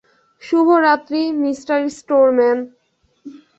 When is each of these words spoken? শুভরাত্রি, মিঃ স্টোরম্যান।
শুভরাত্রি, 0.41 1.21
মিঃ 1.41 1.57
স্টোরম্যান। 1.97 2.57